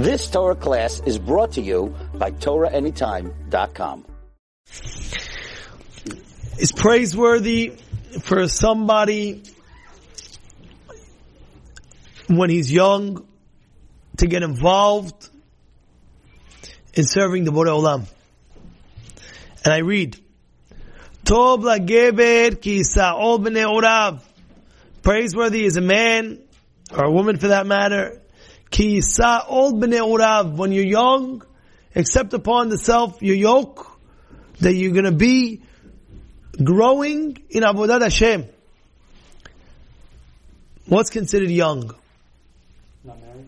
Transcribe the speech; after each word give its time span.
This 0.00 0.30
Torah 0.30 0.54
class 0.54 1.02
is 1.04 1.18
brought 1.18 1.52
to 1.52 1.60
you 1.60 1.94
by 2.14 2.30
TorahAnytime.com. 2.30 4.06
It's 6.56 6.72
praiseworthy 6.72 7.74
for 8.22 8.48
somebody 8.48 9.42
when 12.28 12.48
he's 12.48 12.72
young 12.72 13.28
to 14.16 14.26
get 14.26 14.42
involved 14.42 15.28
in 16.94 17.04
serving 17.04 17.44
the 17.44 17.50
Borei 17.50 17.68
Olam. 17.68 18.06
And 19.66 19.74
I 19.74 19.80
read, 19.80 20.16
Tov 21.24 21.58
lageber 21.58 22.58
ki 22.58 22.84
sa'ol. 22.84 24.20
Praiseworthy 25.02 25.66
is 25.66 25.76
a 25.76 25.82
man, 25.82 26.38
or 26.90 27.04
a 27.04 27.12
woman 27.12 27.36
for 27.36 27.48
that 27.48 27.66
matter, 27.66 28.19
ki 28.70 29.00
sa'ol 29.00 29.74
b'nei 29.74 30.00
orav. 30.00 30.56
When 30.56 30.72
you're 30.72 30.84
young, 30.84 31.42
accept 31.94 32.32
upon 32.34 32.68
the 32.68 32.78
self 32.78 33.22
your 33.22 33.36
yoke, 33.36 33.86
that 34.60 34.74
you're 34.74 34.92
gonna 34.92 35.12
be 35.12 35.62
growing 36.62 37.38
in 37.50 37.62
Avodat 37.62 38.02
Hashem. 38.02 38.46
What's 40.86 41.10
considered 41.10 41.50
young? 41.50 41.94
Not 43.04 43.20
married. 43.20 43.46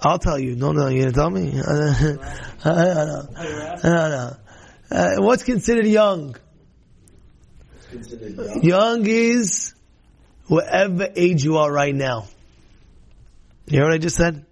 I'll 0.00 0.18
tell 0.18 0.38
you. 0.38 0.54
No, 0.54 0.72
no, 0.72 0.88
you're 0.88 1.10
gonna 1.10 1.12
tell 1.12 1.30
me? 1.30 1.48
I 1.48 1.54
don't 1.54 2.20
know. 2.64 3.28
I 3.34 3.82
don't 3.82 4.10
know. 4.10 4.36
Uh, 4.90 5.16
what's 5.18 5.42
considered 5.44 5.86
young? 5.86 6.36
Young 8.62 9.06
is 9.06 9.74
whatever 10.46 11.08
age 11.14 11.44
you 11.44 11.56
are 11.58 11.70
right 11.72 11.94
now. 11.94 12.26
You 13.70 13.80
hear 13.80 13.84
what 13.84 13.92
I 13.92 13.98
just 13.98 14.16
said? 14.16 14.46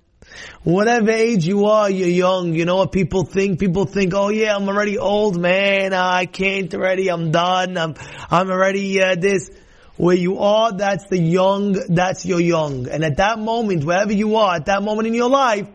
Whatever 0.62 1.10
age 1.10 1.46
you 1.46 1.66
are, 1.66 1.88
you're 1.88 2.06
young. 2.06 2.52
You 2.52 2.66
know 2.66 2.76
what 2.76 2.92
people 2.92 3.24
think? 3.24 3.58
People 3.58 3.86
think, 3.86 4.12
oh 4.14 4.28
yeah, 4.28 4.54
I'm 4.54 4.68
already 4.68 4.98
old, 4.98 5.40
man. 5.40 5.94
I 5.94 6.26
can't 6.26 6.74
already. 6.74 7.08
I'm 7.08 7.30
done. 7.30 7.78
I'm, 7.78 7.94
I'm 8.30 8.50
already 8.50 9.02
uh, 9.02 9.14
this. 9.14 9.50
Where 9.96 10.16
you 10.16 10.40
are, 10.40 10.72
that's 10.72 11.06
the 11.08 11.18
young, 11.18 11.72
that's 11.88 12.26
your 12.26 12.40
young. 12.40 12.86
And 12.90 13.02
at 13.02 13.16
that 13.16 13.38
moment, 13.38 13.84
wherever 13.84 14.12
you 14.12 14.36
are, 14.36 14.56
at 14.56 14.66
that 14.66 14.82
moment 14.82 15.08
in 15.08 15.14
your 15.14 15.30
life, 15.30 15.66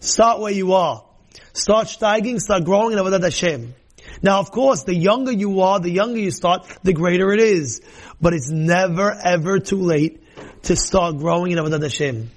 start 0.00 0.40
where 0.40 0.52
you 0.52 0.72
are. 0.72 1.04
Start 1.52 1.86
steiging, 1.86 2.40
start 2.40 2.64
growing 2.64 2.94
in 2.94 2.98
Avodat 2.98 3.22
Hashem. 3.22 3.76
Now, 4.20 4.40
of 4.40 4.50
course, 4.50 4.82
the 4.82 4.96
younger 4.96 5.30
you 5.30 5.60
are, 5.60 5.78
the 5.78 5.90
younger 5.90 6.18
you 6.18 6.32
start, 6.32 6.66
the 6.82 6.92
greater 6.92 7.32
it 7.32 7.40
is. 7.40 7.80
But 8.20 8.34
it's 8.34 8.50
never, 8.50 9.12
ever 9.12 9.60
too 9.60 9.82
late 9.82 10.20
to 10.64 10.74
start 10.74 11.18
growing 11.18 11.52
in 11.52 11.58
Avodat 11.58 11.82
Hashem. 11.82 12.32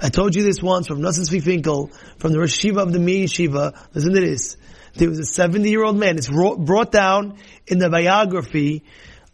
I 0.00 0.08
told 0.08 0.34
you 0.34 0.42
this 0.42 0.62
once 0.62 0.86
from 0.86 1.00
Tzvi 1.00 1.42
Finkel, 1.42 1.90
from 2.18 2.32
the 2.32 2.40
Rosh 2.40 2.64
Yeshiva 2.64 2.78
of 2.78 2.92
the 2.92 2.98
Mir 2.98 3.26
Yeshiva. 3.26 3.76
Listen 3.94 4.14
to 4.14 4.20
this. 4.20 4.56
There 4.94 5.08
was 5.08 5.18
a 5.18 5.24
70 5.24 5.70
year 5.70 5.84
old 5.84 5.96
man. 5.96 6.18
It's 6.18 6.28
brought 6.28 6.92
down 6.92 7.38
in 7.66 7.78
the 7.78 7.88
biography, 7.88 8.84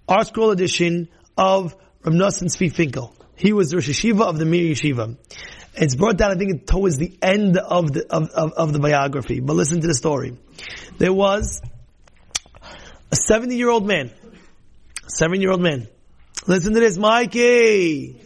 ArtScroll 0.09 0.53
edition 0.53 1.09
of 1.37 1.75
Rav 2.05 2.15
Tzvi 2.15 2.73
Finkel. 2.73 3.15
He 3.37 3.53
was 3.53 3.71
the 3.71 3.77
Rosh 3.77 3.89
Yeshiva 3.89 4.23
of 4.23 4.39
the 4.39 4.45
Mir 4.45 4.75
Yeshiva. 4.75 5.17
It's 5.75 5.95
brought 5.95 6.17
down, 6.17 6.33
I 6.33 6.35
think, 6.35 6.67
towards 6.67 6.99
the 6.99 7.17
end 7.23 7.57
of 7.57 7.93
the, 7.93 8.07
of, 8.11 8.31
of, 8.31 8.53
of 8.53 8.73
the 8.73 8.81
biography. 8.81 9.41
But 9.41 9.55
listen 9.55 9.81
to 9.81 9.87
the 9.87 9.95
story. 9.95 10.37
There 10.99 11.13
was 11.13 11.63
a 13.11 13.17
70 13.17 13.57
year 13.57 13.71
old 13.71 13.87
man. 13.87 14.11
Seven 15.07 15.41
year 15.41 15.53
old 15.53 15.63
man. 15.63 15.89
Listen 16.47 16.75
to 16.75 16.81
this, 16.81 16.99
Mikey. 16.99 18.21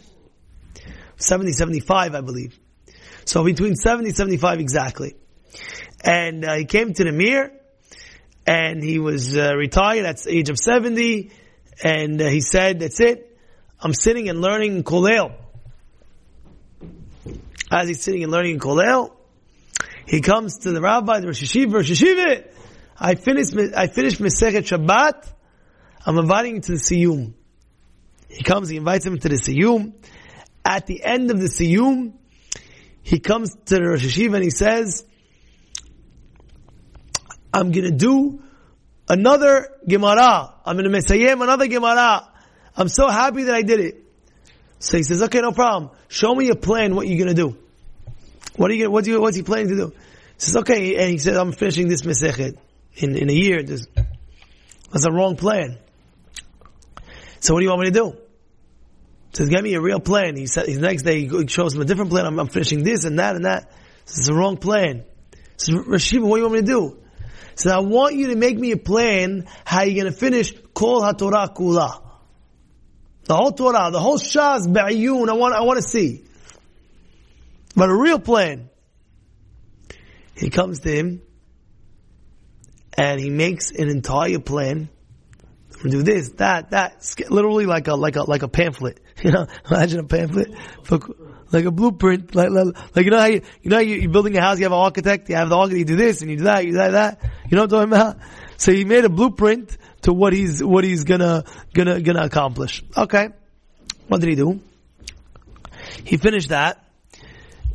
70, 1.23 1.53
75, 1.53 2.15
I 2.15 2.21
believe. 2.21 2.59
So 3.25 3.43
between 3.43 3.75
70, 3.75 4.11
75 4.11 4.59
exactly. 4.59 5.15
And 6.03 6.43
uh, 6.43 6.55
he 6.55 6.65
came 6.65 6.93
to 6.93 7.03
the 7.03 7.11
Mir, 7.11 7.51
and 8.45 8.83
he 8.83 8.99
was 8.99 9.37
uh, 9.37 9.55
retired 9.55 10.05
at 10.05 10.17
the 10.17 10.35
age 10.35 10.49
of 10.49 10.57
70, 10.57 11.31
and 11.83 12.21
uh, 12.21 12.27
he 12.27 12.41
said, 12.41 12.79
that's 12.79 12.99
it. 12.99 13.37
I'm 13.79 13.93
sitting 13.93 14.29
and 14.29 14.41
learning 14.41 14.77
in 14.77 14.83
Kolel. 14.83 15.33
As 17.71 17.87
he's 17.87 18.01
sitting 18.01 18.23
and 18.23 18.31
learning 18.31 18.55
in 18.55 18.59
Kolel, 18.59 19.11
he 20.05 20.21
comes 20.21 20.59
to 20.59 20.71
the 20.71 20.81
rabbi, 20.81 21.19
the 21.19 21.27
Rosh 21.27 21.43
Yeshiva, 21.43 21.73
Rosh 21.73 21.91
Yeshiva, 21.91 22.47
I 22.99 23.15
finished, 23.15 23.55
I 23.75 23.87
finished 23.87 24.21
Masechet 24.21 24.63
Shabbat, 24.63 25.31
I'm 26.05 26.17
inviting 26.17 26.57
him 26.57 26.61
to 26.61 26.71
the 26.73 26.77
Siyum. 26.77 27.33
He 28.29 28.43
comes, 28.43 28.69
he 28.69 28.77
invites 28.77 29.05
him 29.05 29.17
to 29.17 29.29
the 29.29 29.35
Siyum. 29.35 29.93
At 30.65 30.85
the 30.87 31.03
end 31.03 31.29
of 31.31 31.39
the 31.39 31.47
Siyum, 31.47 32.13
he 33.01 33.19
comes 33.19 33.53
to 33.65 33.75
the 33.75 33.81
Rosh 33.81 34.05
Yeshiva 34.05 34.35
and 34.35 34.43
he 34.43 34.49
says, 34.49 35.05
I'm 37.53 37.71
gonna 37.71 37.91
do 37.91 38.41
another 39.07 39.69
Gemara. 39.87 40.53
I'm 40.65 40.77
gonna 40.77 40.89
Mesayem 40.89 41.43
another 41.43 41.67
Gemara. 41.67 42.29
I'm 42.75 42.87
so 42.87 43.09
happy 43.09 43.43
that 43.43 43.55
I 43.55 43.61
did 43.61 43.79
it. 43.79 44.03
So 44.79 44.97
he 44.97 45.03
says, 45.03 45.21
okay, 45.23 45.41
no 45.41 45.51
problem. 45.51 45.91
Show 46.07 46.33
me 46.33 46.45
your 46.45 46.55
plan, 46.55 46.95
what 46.95 47.07
you're 47.07 47.19
gonna 47.19 47.35
do. 47.35 47.57
What 48.55 48.71
are 48.71 48.73
you 48.73 48.89
what's, 48.89 49.07
you, 49.07 49.21
what's 49.21 49.35
he 49.35 49.43
planning 49.43 49.69
to 49.69 49.75
do? 49.75 49.87
He 49.89 50.39
says, 50.39 50.57
okay, 50.57 50.95
and 50.95 51.09
he 51.09 51.17
says, 51.17 51.37
I'm 51.37 51.51
finishing 51.51 51.87
this 51.89 52.03
Mesechet 52.03 52.57
in, 52.95 53.15
in 53.15 53.29
a 53.29 53.33
year. 53.33 53.63
That's 53.63 55.05
a 55.05 55.11
wrong 55.11 55.35
plan. 55.35 55.77
So 57.39 57.53
what 57.53 57.59
do 57.59 57.65
you 57.65 57.69
want 57.69 57.81
me 57.81 57.87
to 57.87 57.91
do? 57.91 58.17
Says, 59.33 59.49
get 59.49 59.63
me 59.63 59.73
a 59.73 59.81
real 59.81 59.99
plan. 59.99 60.35
He 60.35 60.45
said, 60.45 60.67
the 60.67 60.79
next 60.79 61.03
day 61.03 61.27
he 61.27 61.47
shows 61.47 61.73
him 61.73 61.81
a 61.81 61.85
different 61.85 62.11
plan. 62.11 62.25
I'm, 62.25 62.39
I'm 62.39 62.47
finishing 62.47 62.83
this 62.83 63.03
and 63.05 63.17
that 63.17 63.35
and 63.35 63.45
that. 63.45 63.71
He 63.71 63.77
says, 64.05 64.19
it's 64.19 64.29
a 64.29 64.33
wrong 64.33 64.57
plan. 64.57 65.05
He 65.31 65.37
says, 65.57 65.75
Rashiva, 65.75 66.21
what 66.21 66.37
do 66.37 66.43
you 66.43 66.49
want 66.49 66.53
me 66.53 66.59
to 66.59 66.65
do? 66.65 66.97
He 67.51 67.57
says, 67.57 67.71
I 67.71 67.79
want 67.79 68.15
you 68.15 68.27
to 68.27 68.35
make 68.35 68.57
me 68.57 68.71
a 68.71 68.77
plan 68.77 69.47
how 69.65 69.81
you're 69.81 70.01
going 70.03 70.13
to 70.13 70.19
finish 70.19 70.53
Kol 70.73 71.01
HaTorah 71.01 71.55
Kula. 71.55 72.03
The 73.25 73.35
whole 73.35 73.51
Torah, 73.53 73.89
the 73.89 73.99
whole 73.99 74.19
Shas, 74.19 74.71
Be'ayun, 74.71 75.29
I 75.29 75.33
want, 75.33 75.55
I 75.55 75.61
want 75.61 75.81
to 75.81 75.87
see. 75.87 76.25
But 77.75 77.89
a 77.89 77.95
real 77.95 78.19
plan. 78.19 78.69
He 80.35 80.49
comes 80.49 80.79
to 80.81 80.91
him 80.91 81.21
and 82.97 83.19
he 83.19 83.29
makes 83.29 83.71
an 83.71 83.89
entire 83.89 84.39
plan. 84.39 84.89
Do 85.83 86.01
this, 86.01 86.29
that, 86.37 86.71
that, 86.71 87.03
literally 87.29 87.65
like 87.65 87.87
a, 87.87 87.95
like 87.95 88.15
a, 88.15 88.23
like 88.23 88.43
a 88.43 88.47
pamphlet. 88.47 88.99
You 89.23 89.31
know, 89.31 89.47
imagine 89.69 89.99
a 89.99 90.03
pamphlet 90.03 90.53
for, 90.83 90.99
like 91.51 91.65
a 91.65 91.71
blueprint, 91.71 92.33
like, 92.35 92.49
like, 92.49 92.95
like 92.95 93.05
you 93.05 93.11
know 93.11 93.19
how 93.19 93.27
you, 93.27 93.41
you 93.61 93.69
know 93.69 93.79
you, 93.79 94.09
are 94.09 94.11
building 94.11 94.35
a 94.35 94.41
house, 94.41 94.57
you 94.57 94.65
have 94.65 94.71
an 94.71 94.79
architect, 94.79 95.29
you 95.29 95.35
have 95.35 95.49
the 95.49 95.55
architect, 95.55 95.79
you 95.79 95.85
do 95.85 95.95
this 95.95 96.21
and 96.21 96.31
you 96.31 96.37
do 96.37 96.43
that, 96.45 96.65
you 96.65 96.71
do 96.71 96.77
that. 96.77 97.19
You 97.49 97.55
know 97.55 97.63
what 97.63 97.73
I'm 97.73 97.89
talking 97.89 97.93
about? 97.93 98.17
So 98.57 98.73
he 98.73 98.85
made 98.85 99.05
a 99.05 99.09
blueprint 99.09 99.77
to 100.01 100.13
what 100.13 100.33
he's, 100.33 100.63
what 100.63 100.83
he's 100.83 101.03
gonna, 101.03 101.43
gonna, 101.73 102.01
gonna 102.01 102.23
accomplish. 102.23 102.83
Okay. 102.97 103.29
What 104.07 104.19
did 104.19 104.29
he 104.29 104.35
do? 104.35 104.59
He 106.03 106.17
finished 106.17 106.49
that, 106.49 106.83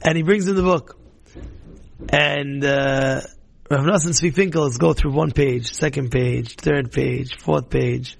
and 0.03 0.17
he 0.17 0.23
brings 0.23 0.49
in 0.49 0.57
the 0.57 0.63
book. 0.63 0.99
And, 2.11 2.65
uh, 2.65 3.21
Rav 3.71 3.85
Nosson 3.85 4.13
Tzvi 4.13 4.35
Finkel 4.35 4.71
go 4.71 4.95
through 4.95 5.13
one 5.13 5.31
page, 5.31 5.75
second 5.75 6.11
page, 6.11 6.57
third 6.57 6.91
page, 6.91 7.37
fourth 7.39 7.69
page. 7.69 8.17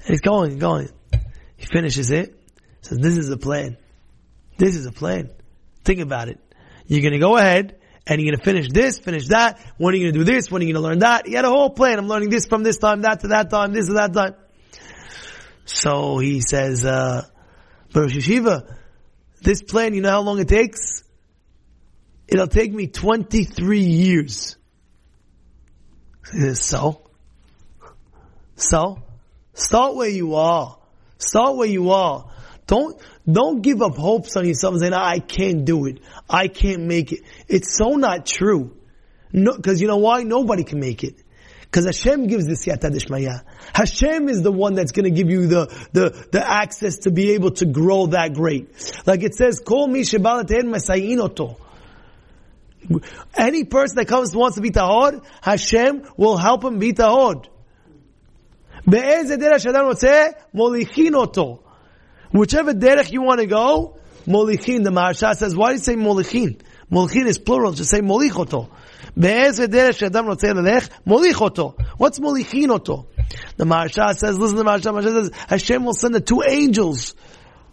And 0.00 0.08
he's 0.08 0.20
going, 0.20 0.58
going. 0.58 0.88
He 1.56 1.66
finishes 1.66 2.10
it. 2.10 2.40
Says, 2.82 2.98
this 2.98 3.16
is 3.16 3.30
a 3.30 3.36
plan. 3.36 3.76
This 4.58 4.76
is 4.76 4.86
a 4.86 4.92
plan. 4.92 5.30
Think 5.84 6.00
about 6.00 6.28
it. 6.28 6.38
You're 6.86 7.02
gonna 7.02 7.18
go 7.18 7.36
ahead 7.36 7.78
and 8.06 8.20
you're 8.20 8.32
gonna 8.32 8.44
finish 8.44 8.70
this, 8.70 8.98
finish 8.98 9.28
that. 9.28 9.58
When 9.78 9.94
are 9.94 9.96
you 9.96 10.10
gonna 10.10 10.24
do 10.24 10.30
this? 10.30 10.50
When 10.50 10.62
are 10.62 10.64
you 10.64 10.74
gonna 10.74 10.86
learn 10.86 10.98
that? 11.00 11.26
He 11.26 11.34
had 11.34 11.44
a 11.44 11.50
whole 11.50 11.70
plan. 11.70 11.98
I'm 11.98 12.08
learning 12.08 12.30
this 12.30 12.46
from 12.46 12.62
this 12.62 12.78
time, 12.78 13.02
that 13.02 13.20
to 13.20 13.28
that 13.28 13.50
time, 13.50 13.72
this 13.72 13.86
to 13.86 13.94
that 13.94 14.12
time. 14.12 14.34
So 15.64 16.18
he 16.18 16.40
says, 16.40 16.84
uh, 16.84 17.26
Yeshiva, 17.92 18.76
this 19.40 19.62
plan, 19.62 19.94
you 19.94 20.02
know 20.02 20.10
how 20.10 20.20
long 20.20 20.38
it 20.38 20.48
takes? 20.48 21.02
It'll 22.28 22.48
take 22.48 22.72
me 22.72 22.86
23 22.86 23.80
years. 23.80 24.56
Says, 26.24 26.62
so? 26.62 27.02
So? 28.56 29.02
Start 29.52 29.94
where 29.94 30.08
you 30.08 30.34
are. 30.34 30.78
Start 31.18 31.56
where 31.56 31.68
you 31.68 31.90
are. 31.90 32.30
Don't, 32.66 33.00
don't 33.30 33.60
give 33.60 33.82
up 33.82 33.96
hopes 33.96 34.36
on 34.36 34.46
yourself 34.46 34.74
and 34.74 34.82
say, 34.82 34.90
I 34.92 35.18
can't 35.18 35.64
do 35.64 35.86
it. 35.86 36.00
I 36.28 36.48
can't 36.48 36.82
make 36.82 37.12
it. 37.12 37.20
It's 37.48 37.76
so 37.76 37.90
not 37.90 38.26
true. 38.26 38.76
No, 39.32 39.58
cause 39.58 39.80
you 39.80 39.88
know 39.88 39.98
why? 39.98 40.22
Nobody 40.22 40.64
can 40.64 40.80
make 40.80 41.04
it. 41.04 41.16
Cause 41.70 41.86
Hashem 41.86 42.28
gives 42.28 42.46
the 42.46 42.52
siyata 42.52 42.90
dishmaya. 42.90 43.42
Hashem 43.74 44.28
is 44.28 44.42
the 44.42 44.52
one 44.52 44.74
that's 44.74 44.92
gonna 44.92 45.10
give 45.10 45.28
you 45.28 45.48
the, 45.48 45.66
the, 45.92 46.26
the 46.30 46.48
access 46.48 46.98
to 46.98 47.10
be 47.10 47.32
able 47.32 47.50
to 47.52 47.66
grow 47.66 48.06
that 48.06 48.32
great. 48.32 48.68
Like 49.06 49.24
it 49.24 49.34
says, 49.34 49.58
call 49.58 49.88
Kol 49.88 49.92
mi 49.92 51.18
oto. 51.18 51.56
Any 53.34 53.64
person 53.64 53.96
that 53.96 54.06
comes 54.06 54.36
wants 54.36 54.54
to 54.54 54.60
be 54.60 54.70
tahod, 54.70 55.24
Hashem 55.42 56.06
will 56.16 56.36
help 56.36 56.62
him 56.62 56.78
be 56.78 56.92
tahod. 61.31 61.59
Whichever 62.31 62.73
derech 62.73 63.11
you 63.11 63.23
want 63.23 63.39
to 63.39 63.47
go, 63.47 63.97
molichin. 64.27 64.83
The 64.83 64.91
Maharsha 64.91 65.35
says, 65.35 65.55
why 65.55 65.69
do 65.69 65.73
you 65.73 65.79
say 65.79 65.95
molichin? 65.95 66.61
Molichin 66.91 67.25
is 67.25 67.37
plural, 67.39 67.71
just 67.71 67.89
say 67.89 68.01
molichoto. 68.01 68.69
באיזה 69.17 69.67
דרך 69.67 69.97
שאדם 69.97 70.27
רוצה 70.27 70.53
ללך, 70.53 70.87
מוליך 71.05 71.41
אותו. 71.41 71.73
What's 71.97 72.19
מוליכין 72.19 72.69
אותו? 72.69 73.05
The 73.57 73.65
Maharsha 73.65 74.15
says, 74.15 74.37
listen 74.37 74.57
to 74.57 74.63
the 74.63 74.69
Maharsha, 74.69 74.93
Maharsha 74.93 75.23
says, 75.23 75.31
Hashem 75.47 75.83
will 75.83 75.93
send 75.93 76.15
the 76.15 76.21
two 76.21 76.41
angels, 76.47 77.15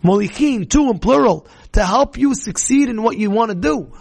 molichin, 0.03 0.69
two 0.69 0.91
in 0.91 0.99
plural, 0.99 1.47
to 1.73 1.85
help 1.85 2.19
you 2.19 2.35
succeed 2.35 2.89
in 2.89 3.03
what 3.03 3.17
you 3.17 3.31
want 3.31 3.51
to 3.51 3.55
do. 3.55 3.93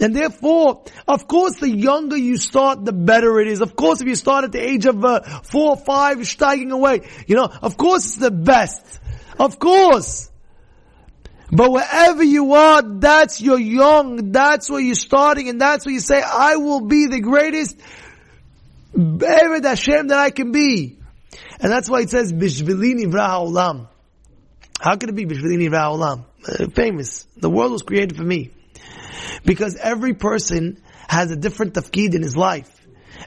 And 0.00 0.14
therefore, 0.14 0.84
of 1.08 1.26
course, 1.26 1.56
the 1.56 1.68
younger 1.68 2.16
you 2.16 2.36
start, 2.36 2.84
the 2.84 2.92
better 2.92 3.40
it 3.40 3.48
is. 3.48 3.60
Of 3.60 3.74
course, 3.74 4.00
if 4.00 4.06
you 4.06 4.14
start 4.14 4.44
at 4.44 4.52
the 4.52 4.62
age 4.62 4.86
of 4.86 5.04
uh, 5.04 5.20
four 5.42 5.70
or 5.70 5.76
five, 5.76 6.18
steiging 6.18 6.70
away, 6.70 7.08
you 7.26 7.34
know, 7.34 7.50
of 7.62 7.76
course 7.76 8.06
it's 8.06 8.16
the 8.16 8.30
best. 8.30 9.00
Of 9.38 9.58
course. 9.58 10.30
But 11.50 11.72
wherever 11.72 12.22
you 12.22 12.52
are, 12.52 12.82
that's 12.82 13.40
your 13.40 13.58
young, 13.58 14.32
that's 14.32 14.70
where 14.70 14.80
you're 14.80 14.94
starting, 14.94 15.48
and 15.48 15.60
that's 15.60 15.86
where 15.86 15.94
you 15.94 16.00
say, 16.00 16.22
I 16.22 16.56
will 16.56 16.82
be 16.82 17.06
the 17.06 17.20
greatest 17.20 17.80
Eved 18.94 19.64
Hashem 19.64 20.08
that 20.08 20.18
I 20.18 20.30
can 20.30 20.52
be. 20.52 20.98
And 21.60 21.72
that's 21.72 21.88
why 21.88 22.00
it 22.00 22.10
says, 22.10 22.32
Bishvilini 22.32 23.06
Olam. 23.06 23.88
How 24.80 24.96
could 24.96 25.08
it 25.08 25.14
be 25.14 25.26
Bishvilini 25.26 25.70
Olam? 25.70 26.24
Uh, 26.46 26.70
famous. 26.70 27.26
The 27.36 27.50
world 27.50 27.72
was 27.72 27.82
created 27.82 28.16
for 28.16 28.24
me. 28.24 28.50
Because 29.44 29.76
every 29.76 30.14
person 30.14 30.82
has 31.08 31.30
a 31.30 31.36
different 31.36 31.74
tafkid 31.74 32.14
in 32.14 32.22
his 32.22 32.36
life. 32.36 32.74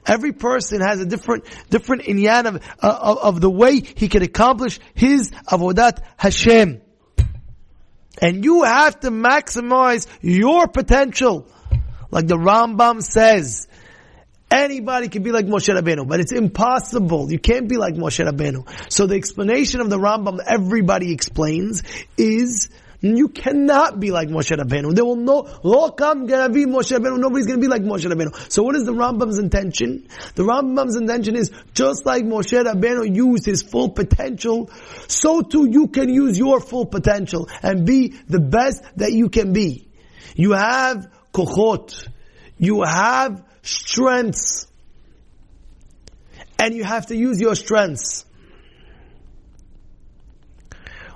Every 0.05 0.31
person 0.31 0.81
has 0.81 0.99
a 0.99 1.05
different, 1.05 1.45
different 1.69 2.03
inyan 2.03 2.45
of, 2.45 2.63
uh, 2.81 3.15
of, 3.23 3.41
the 3.41 3.49
way 3.49 3.81
he 3.81 4.07
can 4.07 4.21
accomplish 4.21 4.79
his 4.93 5.31
avodat 5.31 5.99
Hashem. 6.17 6.81
And 8.21 8.43
you 8.43 8.63
have 8.63 8.99
to 9.01 9.11
maximize 9.11 10.07
your 10.21 10.67
potential. 10.67 11.47
Like 12.09 12.27
the 12.27 12.37
Rambam 12.37 13.01
says, 13.01 13.67
anybody 14.49 15.07
can 15.07 15.23
be 15.23 15.31
like 15.31 15.45
Moshe 15.45 15.73
Rabbeinu, 15.73 16.07
but 16.07 16.19
it's 16.19 16.33
impossible. 16.33 17.31
You 17.31 17.39
can't 17.39 17.69
be 17.69 17.77
like 17.77 17.95
Moshe 17.95 18.23
Rabbeinu. 18.25 18.91
So 18.91 19.07
the 19.07 19.15
explanation 19.15 19.81
of 19.81 19.89
the 19.89 19.97
Rambam 19.97 20.39
everybody 20.45 21.13
explains 21.13 21.83
is 22.17 22.69
you 23.01 23.29
cannot 23.29 23.99
be 23.99 24.11
like 24.11 24.29
Moshe 24.29 24.55
Rabbeinu. 24.55 24.93
There 24.93 25.03
will 25.03 25.15
no, 25.15 25.43
Lokam 25.43 26.27
be 26.53 26.65
Moshe 26.65 26.95
Rabbeinu. 26.95 27.19
Nobody's 27.19 27.47
gonna 27.47 27.59
be 27.59 27.67
like 27.67 27.81
Moshe 27.81 28.05
Rabbeinu. 28.05 28.51
So 28.51 28.61
what 28.61 28.75
is 28.75 28.85
the 28.85 28.93
Rambam's 28.93 29.39
intention? 29.39 30.07
The 30.35 30.43
Rambam's 30.43 30.95
intention 30.95 31.35
is 31.35 31.51
just 31.73 32.05
like 32.05 32.23
Moshe 32.23 32.63
Rabbeinu 32.63 33.15
used 33.15 33.45
his 33.45 33.63
full 33.63 33.89
potential, 33.89 34.69
so 35.07 35.41
too 35.41 35.67
you 35.69 35.87
can 35.87 36.09
use 36.09 36.37
your 36.37 36.59
full 36.59 36.85
potential 36.85 37.49
and 37.63 37.87
be 37.87 38.09
the 38.27 38.39
best 38.39 38.83
that 38.97 39.13
you 39.13 39.29
can 39.29 39.51
be. 39.51 39.87
You 40.35 40.51
have 40.51 41.07
kochot. 41.33 42.07
You 42.57 42.83
have 42.83 43.43
strengths. 43.63 44.67
And 46.59 46.75
you 46.75 46.83
have 46.83 47.07
to 47.07 47.15
use 47.15 47.41
your 47.41 47.55
strengths. 47.55 48.25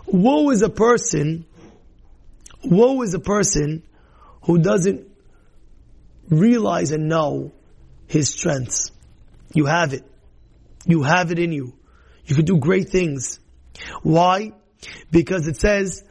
Woe 0.07 0.49
is 0.49 0.63
a 0.63 0.69
person 0.69 1.45
Woe 2.65 3.01
is 3.01 3.13
a 3.13 3.19
person 3.19 3.83
who 4.43 4.59
doesn't 4.59 5.07
realize 6.29 6.91
and 6.91 7.07
know 7.07 7.51
his 8.07 8.29
strengths. 8.29 8.91
You 9.53 9.65
have 9.65 9.93
it. 9.93 10.03
You 10.85 11.03
have 11.03 11.31
it 11.31 11.39
in 11.39 11.51
you. 11.51 11.73
You 12.25 12.35
can 12.35 12.45
do 12.45 12.57
great 12.57 12.89
things. 12.89 13.39
Why? 14.03 14.51
Because 15.11 15.47
it 15.47 15.57
says, 15.57 16.03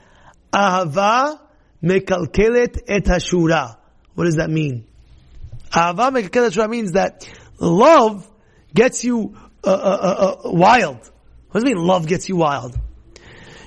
Ahava 0.53 1.41
mekalkelet 1.83 2.81
et 2.89 3.05
hashura. 3.05 3.77
What 4.15 4.25
does 4.25 4.37
that 4.37 4.51
mean? 4.51 4.87
Ahava 5.71 6.11
mekalkelet 6.11 6.51
hashura 6.51 6.69
means 6.69 6.93
that 6.93 7.29
love 7.59 8.29
gets 8.73 9.05
you 9.05 9.37
uh, 9.63 9.71
uh, 9.71 9.73
uh, 9.73 10.49
uh, 10.49 10.51
wild. 10.53 10.99
What 11.51 11.61
does 11.61 11.63
it 11.65 11.75
mean 11.75 11.85
love 11.85 12.07
gets 12.07 12.29
you 12.29 12.37
wild? 12.37 12.79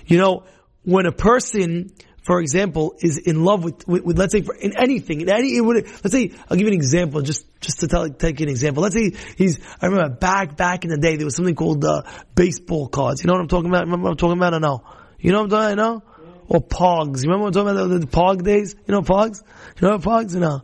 You 0.05 0.17
know, 0.17 0.43
when 0.83 1.05
a 1.05 1.11
person 1.11 1.91
for 2.27 2.41
example, 2.41 2.93
is 2.99 3.17
in 3.17 3.45
love 3.45 3.63
with, 3.63 3.87
with, 3.87 4.03
with 4.03 4.19
let's 4.19 4.33
say, 4.33 4.41
for, 4.41 4.53
in 4.53 4.77
anything, 4.77 5.21
in 5.21 5.29
any, 5.29 5.61
would, 5.61 5.85
let's 5.85 6.11
say, 6.11 6.33
I'll 6.49 6.57
give 6.57 6.67
you 6.67 6.73
an 6.73 6.73
example, 6.73 7.21
just, 7.21 7.45
just 7.61 7.79
to 7.79 7.87
tell, 7.87 8.09
take 8.09 8.41
an 8.41 8.49
example. 8.49 8.83
Let's 8.83 8.95
say 8.95 9.13
he's, 9.37 9.61
I 9.81 9.85
remember 9.85 10.13
back, 10.13 10.57
back 10.57 10.83
in 10.83 10.91
the 10.91 10.97
day, 10.97 11.15
there 11.15 11.25
was 11.25 11.37
something 11.37 11.55
called, 11.55 11.85
uh, 11.85 12.01
baseball 12.35 12.89
cards. 12.89 13.23
You 13.23 13.27
know 13.27 13.33
what 13.33 13.43
I'm 13.43 13.47
talking 13.47 13.69
about? 13.69 13.85
Remember 13.85 14.03
what 14.03 14.11
I'm 14.11 14.17
talking 14.17 14.37
about 14.37 14.53
or 14.53 14.59
no? 14.59 14.83
You 15.19 15.31
know 15.31 15.43
what 15.43 15.43
I'm 15.45 15.49
talking 15.51 15.79
about? 15.79 16.03
Know? 16.03 16.03
Or 16.49 16.61
Pogs. 16.61 17.23
You 17.23 17.31
remember 17.31 17.45
what 17.45 17.55
I'm 17.55 17.65
talking 17.65 17.79
about? 17.79 17.89
The, 17.91 17.99
the 17.99 18.07
Pog 18.07 18.43
days? 18.43 18.75
You 18.85 18.93
know 18.93 19.01
Pogs? 19.03 19.41
You 19.79 19.87
know 19.87 19.97
Pogs 19.97 20.35
or 20.35 20.39
no? 20.39 20.61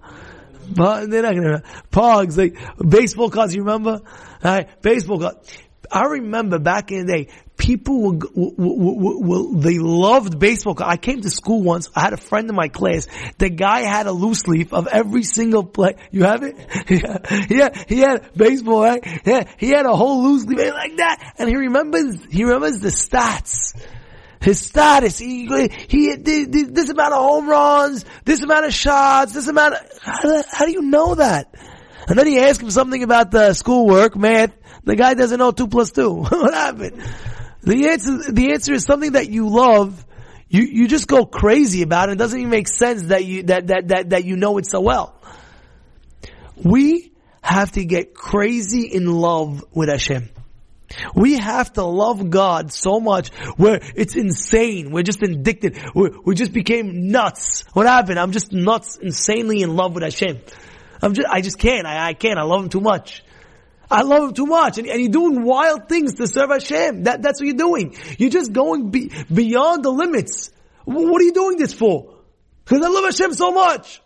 But 0.69 1.09
they're 1.09 1.23
not 1.23 1.33
gonna, 1.33 1.63
Pogs, 1.93 2.37
like, 2.37 2.57
baseball 2.77 3.29
cards, 3.29 3.55
you 3.55 3.61
remember? 3.61 4.01
Alright, 4.43 4.81
baseball 4.81 5.19
cards. 5.19 5.57
I 5.89 6.07
remember 6.07 6.59
back 6.59 6.91
in 6.91 7.05
the 7.05 7.13
day, 7.13 7.29
people 7.57 8.01
were, 8.01 9.61
they 9.61 9.79
loved 9.79 10.39
baseball. 10.39 10.75
I 10.79 10.97
came 10.97 11.21
to 11.21 11.29
school 11.29 11.61
once. 11.61 11.89
I 11.95 12.01
had 12.01 12.13
a 12.13 12.17
friend 12.17 12.49
in 12.49 12.55
my 12.55 12.67
class. 12.67 13.07
The 13.37 13.49
guy 13.49 13.81
had 13.81 14.07
a 14.07 14.11
loose 14.11 14.47
leaf 14.47 14.73
of 14.73 14.87
every 14.87 15.23
single 15.23 15.63
play. 15.63 15.95
You 16.11 16.23
have 16.23 16.43
it? 16.43 16.55
yeah, 17.49 17.83
he 17.87 17.99
had 17.99 18.29
baseball, 18.35 18.83
right? 18.83 19.05
Yeah, 19.25 19.45
he 19.57 19.69
had 19.69 19.85
a 19.85 19.95
whole 19.95 20.23
loose 20.23 20.45
leaf 20.45 20.59
like 20.59 20.97
that. 20.97 21.35
And 21.37 21.49
he 21.49 21.55
remembers, 21.55 22.17
he 22.29 22.43
remembers 22.43 22.79
the 22.79 22.89
stats. 22.89 23.73
His 24.41 24.59
status, 24.59 25.17
he, 25.17 25.47
he, 25.87 26.15
this 26.17 26.89
amount 26.89 27.13
of 27.13 27.19
home 27.19 27.47
runs, 27.47 28.03
this 28.25 28.43
amount 28.43 28.65
of 28.65 28.73
shots, 28.73 29.31
this 29.31 29.47
amount 29.47 29.75
of, 29.75 29.79
how 30.01 30.43
how 30.51 30.65
do 30.65 30.71
you 30.71 30.81
know 30.81 31.15
that? 31.15 31.55
And 32.09 32.19
then 32.19 32.27
he 32.27 32.39
asked 32.39 32.61
him 32.61 32.69
something 32.69 33.03
about 33.03 33.31
the 33.31 33.53
schoolwork, 33.53 34.17
math. 34.17 34.51
The 34.83 34.97
guy 34.97 35.13
doesn't 35.13 35.39
know 35.39 35.51
two 35.51 35.67
plus 35.67 35.91
two. 35.91 36.13
what 36.23 36.53
happened? 36.53 37.01
The 37.63 37.89
answer, 37.89 38.31
the 38.31 38.51
answer 38.51 38.73
is 38.73 38.83
something 38.83 39.13
that 39.13 39.29
you 39.29 39.49
love. 39.49 40.05
You, 40.49 40.63
you 40.63 40.87
just 40.87 41.07
go 41.07 41.25
crazy 41.25 41.81
about 41.81 42.09
it. 42.09 42.13
It 42.13 42.17
doesn't 42.17 42.37
even 42.37 42.51
make 42.51 42.67
sense 42.67 43.03
that 43.03 43.25
you, 43.25 43.43
that, 43.43 43.67
that, 43.67 43.87
that, 43.87 44.09
that 44.09 44.25
you 44.25 44.35
know 44.35 44.57
it 44.57 44.67
so 44.67 44.81
well. 44.81 45.15
We 46.63 47.13
have 47.41 47.71
to 47.73 47.85
get 47.85 48.13
crazy 48.13 48.85
in 48.85 49.05
love 49.05 49.63
with 49.73 49.89
Hashem. 49.89 50.29
We 51.15 51.39
have 51.39 51.73
to 51.73 51.83
love 51.83 52.29
God 52.29 52.71
so 52.71 52.99
much 52.99 53.33
where 53.57 53.79
it's 53.95 54.15
insane. 54.15 54.91
We're 54.91 55.03
just 55.03 55.23
addicted. 55.23 55.79
We're, 55.95 56.11
we 56.23 56.35
just 56.35 56.53
became 56.53 57.07
nuts. 57.07 57.63
What 57.73 57.87
happened? 57.87 58.19
I'm 58.19 58.31
just 58.31 58.51
nuts, 58.51 58.97
insanely 58.97 59.61
in 59.61 59.75
love 59.75 59.95
with 59.95 60.03
Hashem. 60.03 60.39
I'm 61.01 61.13
just, 61.13 61.27
I 61.27 61.41
just 61.41 61.57
can't. 61.57 61.87
I, 61.87 62.09
I 62.09 62.13
can't. 62.13 62.37
I 62.37 62.43
love 62.43 62.63
him 62.63 62.69
too 62.69 62.81
much. 62.81 63.23
I 63.93 64.01
love 64.01 64.29
him 64.29 64.33
too 64.33 64.45
much. 64.47 64.79
And, 64.79 64.87
and, 64.87 64.99
you're 64.99 65.11
doing 65.11 65.43
wild 65.43 65.87
things 65.87 66.15
to 66.15 66.27
serve 66.27 66.49
Hashem. 66.49 67.03
That, 67.03 67.21
that's 67.21 67.39
what 67.39 67.47
you're 67.47 67.55
doing. 67.55 67.95
You're 68.17 68.31
just 68.31 68.51
going 68.51 68.89
be, 68.89 69.11
beyond 69.31 69.83
the 69.85 69.91
limits. 69.91 70.51
What 70.85 71.21
are 71.21 71.25
you 71.25 71.33
doing 71.33 71.57
this 71.57 71.73
for? 71.73 72.15
Because 72.65 72.83
I 72.83 72.89
love 72.89 73.05
Hashem 73.05 73.33
so 73.33 73.51
much. 73.51 74.01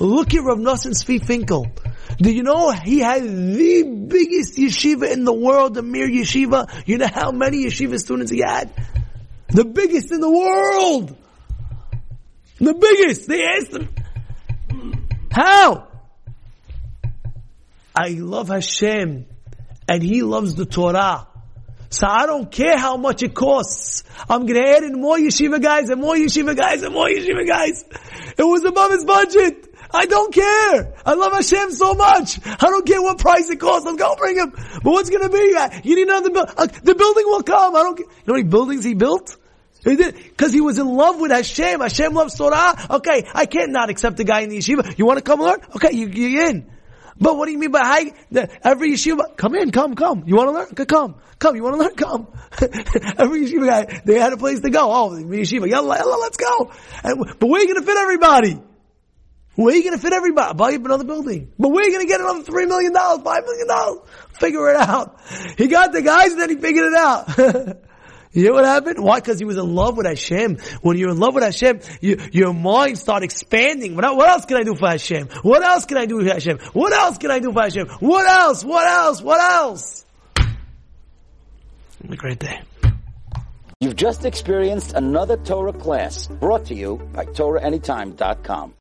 Look 0.00 0.34
at 0.34 0.42
Rav 0.42 0.58
Nosson 0.58 0.92
Tzvi 0.92 1.24
Finkel. 1.24 1.70
Do 2.16 2.32
you 2.32 2.42
know 2.42 2.70
he 2.70 2.98
had 2.98 3.22
the 3.22 3.82
biggest 4.08 4.56
yeshiva 4.56 5.10
in 5.12 5.24
the 5.24 5.32
world, 5.32 5.74
the 5.74 5.82
Mir 5.82 6.08
Yeshiva? 6.08 6.82
You 6.86 6.98
know 6.98 7.06
how 7.06 7.30
many 7.30 7.64
yeshiva 7.64 7.98
students 7.98 8.32
he 8.32 8.40
had? 8.40 8.72
The 9.48 9.64
biggest 9.64 10.12
in 10.12 10.20
the 10.20 10.30
world! 10.30 11.16
The 12.58 12.74
biggest! 12.74 13.28
They 13.28 13.44
asked 13.44 13.74
him, 13.74 13.88
how? 15.30 15.89
I 18.00 18.16
love 18.16 18.48
Hashem 18.48 19.26
and 19.86 20.02
He 20.02 20.22
loves 20.22 20.54
the 20.54 20.64
Torah. 20.64 21.26
So 21.90 22.06
I 22.06 22.24
don't 22.24 22.50
care 22.50 22.78
how 22.78 22.96
much 22.96 23.22
it 23.22 23.34
costs. 23.34 24.04
I'm 24.26 24.46
gonna 24.46 24.66
add 24.66 24.84
in 24.84 24.98
more 25.02 25.18
yeshiva 25.18 25.60
guys 25.60 25.90
and 25.90 26.00
more 26.00 26.14
yeshiva 26.14 26.56
guys 26.56 26.82
and 26.82 26.94
more 26.94 27.08
yeshiva 27.08 27.46
guys. 27.46 27.84
It 28.38 28.42
was 28.42 28.64
above 28.64 28.92
his 28.92 29.04
budget. 29.04 29.66
I 29.92 30.06
don't 30.06 30.32
care. 30.32 30.94
I 31.04 31.12
love 31.12 31.32
Hashem 31.32 31.72
so 31.72 31.92
much. 31.92 32.38
I 32.46 32.70
don't 32.70 32.86
care 32.86 33.02
what 33.02 33.18
price 33.18 33.50
it 33.50 33.60
costs. 33.60 33.86
I'm 33.86 33.96
gonna 33.96 34.16
bring 34.16 34.36
him. 34.36 34.50
But 34.50 34.84
what's 34.84 35.10
gonna 35.10 35.28
be? 35.28 35.54
You 35.84 35.96
need 35.96 36.08
another 36.08 36.30
building. 36.30 36.54
Uh, 36.56 36.68
the 36.68 36.94
building 36.94 37.24
will 37.26 37.42
come. 37.42 37.76
I 37.76 37.82
don't 37.82 37.96
care. 37.96 38.06
You 38.06 38.12
know 38.28 38.34
how 38.34 38.34
many 38.34 38.48
buildings 38.48 38.82
he 38.82 38.94
built? 38.94 39.36
He 39.84 39.96
did 39.96 40.14
because 40.14 40.54
he 40.54 40.62
was 40.62 40.78
in 40.78 40.86
love 40.86 41.20
with 41.20 41.32
Hashem. 41.32 41.80
Hashem 41.80 42.14
loves 42.14 42.34
Torah. 42.38 42.76
Okay, 42.88 43.28
I 43.34 43.44
can't 43.44 43.72
not 43.72 43.90
accept 43.90 44.16
the 44.16 44.24
guy 44.24 44.40
in 44.40 44.48
the 44.48 44.58
yeshiva. 44.58 44.96
You 44.96 45.04
want 45.04 45.18
to 45.18 45.24
come 45.24 45.40
learn? 45.40 45.60
Okay, 45.76 45.92
you, 45.92 46.06
you're 46.06 46.46
in. 46.46 46.70
But 47.20 47.36
what 47.36 47.46
do 47.46 47.52
you 47.52 47.58
mean 47.58 47.70
by? 47.70 48.12
Every 48.62 48.92
yeshiva, 48.92 49.36
come 49.36 49.54
in, 49.54 49.70
come, 49.70 49.94
come. 49.94 50.24
You 50.26 50.36
want 50.36 50.48
to 50.48 50.52
learn? 50.52 50.86
Come, 50.86 51.16
come. 51.38 51.56
You 51.56 51.62
want 51.62 51.76
to 51.76 51.82
learn? 51.82 51.94
Come. 51.94 52.28
every 53.18 53.44
yeshiva 53.44 53.66
guy, 53.66 54.02
they 54.06 54.18
had 54.18 54.32
a 54.32 54.38
place 54.38 54.60
to 54.60 54.70
go. 54.70 54.90
Oh, 54.90 55.10
yeshiva, 55.10 55.68
yalla, 55.68 55.98
yalla, 55.98 56.16
let's 56.18 56.38
go. 56.38 56.72
And, 57.04 57.18
but 57.38 57.46
where 57.46 57.60
are 57.60 57.64
you 57.64 57.74
going 57.74 57.84
to 57.84 57.86
fit 57.86 57.98
everybody? 57.98 58.62
Where 59.56 59.74
are 59.74 59.76
you 59.76 59.82
going 59.82 59.96
to 59.96 60.00
fit 60.00 60.14
everybody? 60.14 60.54
Buy 60.54 60.70
you 60.70 60.76
another 60.82 61.04
building. 61.04 61.52
But 61.58 61.68
where 61.68 61.82
are 61.82 61.86
you 61.86 61.92
going 61.92 62.06
to 62.06 62.10
get 62.10 62.20
another 62.20 62.42
three 62.42 62.64
million 62.64 62.94
dollars, 62.94 63.22
five 63.22 63.44
million 63.44 63.68
dollars? 63.68 63.98
Figure 64.38 64.70
it 64.70 64.76
out. 64.76 65.20
He 65.58 65.66
got 65.66 65.92
the 65.92 66.00
guys 66.00 66.32
and 66.32 66.40
then 66.40 66.48
he 66.48 66.56
figured 66.56 66.86
it 66.86 66.94
out. 66.94 67.76
You 68.32 68.44
know 68.44 68.52
what 68.52 68.64
happened? 68.64 69.02
Why? 69.02 69.18
Because 69.18 69.40
he 69.40 69.44
was 69.44 69.56
in 69.56 69.74
love 69.74 69.96
with 69.96 70.06
Hashem. 70.06 70.58
When 70.82 70.96
you're 70.96 71.10
in 71.10 71.18
love 71.18 71.34
with 71.34 71.42
Hashem, 71.42 71.80
you, 72.00 72.16
your 72.32 72.52
mind 72.54 72.96
start 72.96 73.24
expanding. 73.24 73.96
What, 73.96 74.16
what 74.16 74.28
else 74.28 74.44
can 74.44 74.56
I 74.56 74.62
do 74.62 74.76
for 74.76 74.88
Hashem? 74.88 75.28
What 75.42 75.62
else 75.62 75.84
can 75.84 75.96
I 75.96 76.06
do 76.06 76.20
for 76.22 76.32
Hashem? 76.32 76.58
What 76.72 76.92
else 76.92 77.18
can 77.18 77.32
I 77.32 77.40
do 77.40 77.52
for 77.52 77.60
Hashem? 77.60 77.88
What 77.98 78.28
else? 78.28 78.64
What 78.64 78.86
else? 78.86 79.20
What 79.20 79.40
else? 79.40 80.04
Have 80.36 82.12
a 82.12 82.16
great 82.16 82.38
day. 82.38 82.60
You've 83.80 83.96
just 83.96 84.24
experienced 84.24 84.92
another 84.92 85.36
Torah 85.36 85.72
class 85.72 86.28
brought 86.28 86.66
to 86.66 86.74
you 86.74 86.98
by 87.12 87.24
TorahAnytime.com. 87.24 88.74